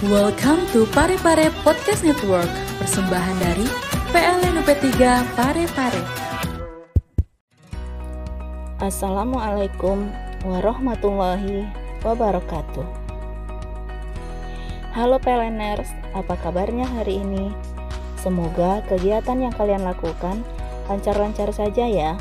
[0.00, 2.48] Welcome to Pare Pare Podcast Network,
[2.80, 3.68] persembahan dari
[4.16, 4.96] PLN UP3
[5.36, 6.02] Pare Pare.
[8.80, 10.08] Assalamualaikum
[10.40, 11.68] warahmatullahi
[12.00, 12.88] wabarakatuh.
[14.96, 17.52] Halo PLNers, apa kabarnya hari ini?
[18.16, 20.40] Semoga kegiatan yang kalian lakukan
[20.88, 22.16] lancar-lancar saja ya,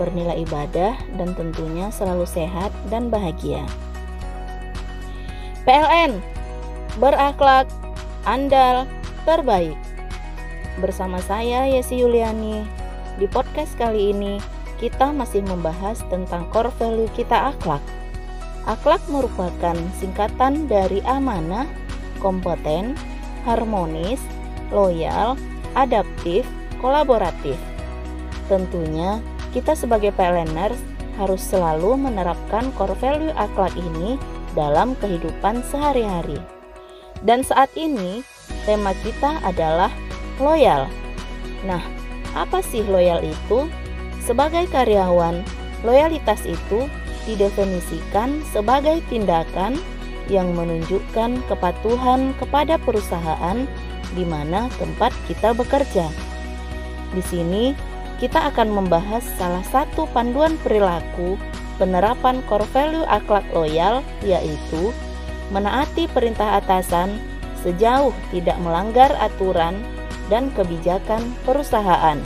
[0.00, 3.68] bernilai ibadah dan tentunya selalu sehat dan bahagia.
[5.68, 6.39] PLN
[7.00, 7.64] berakhlak,
[8.28, 8.84] andal,
[9.24, 9.74] terbaik.
[10.84, 12.60] Bersama saya Yesi Yuliani,
[13.16, 14.36] di podcast kali ini
[14.76, 17.80] kita masih membahas tentang core value kita akhlak.
[18.68, 21.64] Akhlak merupakan singkatan dari amanah,
[22.20, 22.92] kompeten,
[23.48, 24.20] harmonis,
[24.68, 25.40] loyal,
[25.72, 26.44] adaptif,
[26.84, 27.56] kolaboratif.
[28.52, 29.24] Tentunya
[29.56, 30.76] kita sebagai PLNers
[31.16, 34.20] harus selalu menerapkan core value akhlak ini
[34.52, 36.59] dalam kehidupan sehari-hari.
[37.20, 38.24] Dan saat ini
[38.64, 39.92] tema kita adalah
[40.40, 40.88] loyal.
[41.68, 41.84] Nah,
[42.32, 43.68] apa sih loyal itu?
[44.24, 45.42] Sebagai karyawan,
[45.84, 46.86] loyalitas itu
[47.28, 49.76] didefinisikan sebagai tindakan
[50.30, 53.66] yang menunjukkan kepatuhan kepada perusahaan
[54.14, 56.06] di mana tempat kita bekerja.
[57.10, 57.74] Di sini,
[58.22, 61.34] kita akan membahas salah satu panduan perilaku
[61.80, 64.92] penerapan core value akhlak loyal, yaitu
[65.50, 67.18] menaati perintah atasan
[67.60, 69.82] sejauh tidak melanggar aturan
[70.32, 72.16] dan kebijakan perusahaan.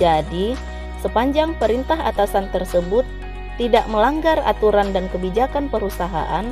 [0.00, 0.56] Jadi,
[1.04, 3.04] sepanjang perintah atasan tersebut
[3.60, 6.48] tidak melanggar aturan dan kebijakan perusahaan,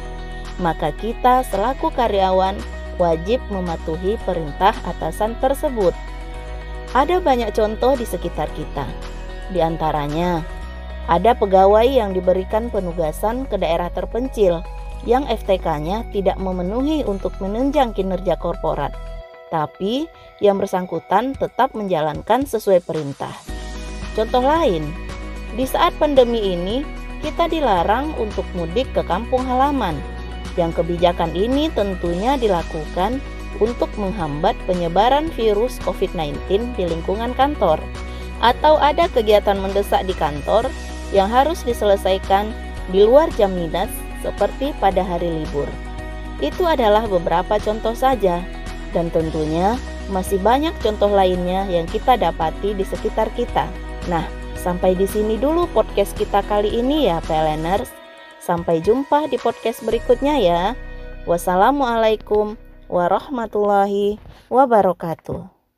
[0.61, 2.55] maka kita selaku karyawan
[3.01, 5.97] wajib mematuhi perintah atasan tersebut.
[6.93, 8.85] Ada banyak contoh di sekitar kita.
[9.51, 10.45] Di antaranya,
[11.09, 14.61] ada pegawai yang diberikan penugasan ke daerah terpencil
[15.09, 18.93] yang FTK-nya tidak memenuhi untuk menunjang kinerja korporat,
[19.49, 20.07] tapi
[20.39, 23.33] yang bersangkutan tetap menjalankan sesuai perintah.
[24.13, 24.85] Contoh lain,
[25.57, 26.83] di saat pandemi ini
[27.21, 29.97] kita dilarang untuk mudik ke kampung halaman.
[30.59, 33.23] Yang kebijakan ini tentunya dilakukan
[33.63, 37.79] untuk menghambat penyebaran virus COVID-19 di lingkungan kantor,
[38.41, 40.67] atau ada kegiatan mendesak di kantor
[41.13, 42.51] yang harus diselesaikan
[42.89, 45.69] di luar jam dinas seperti pada hari libur.
[46.41, 48.41] Itu adalah beberapa contoh saja,
[48.97, 49.77] dan tentunya
[50.09, 53.69] masih banyak contoh lainnya yang kita dapati di sekitar kita.
[54.09, 54.25] Nah,
[54.57, 57.93] sampai di sini dulu podcast kita kali ini ya, PLNers.
[58.41, 60.63] Sampai jumpa di podcast berikutnya ya.
[61.29, 62.57] Wassalamualaikum
[62.89, 64.17] warahmatullahi
[64.49, 65.60] wabarakatuh.